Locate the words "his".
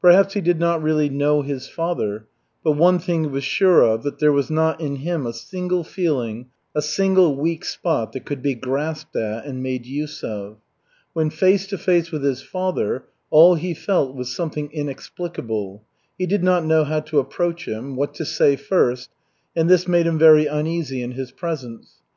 1.42-1.68, 12.24-12.42, 21.12-21.30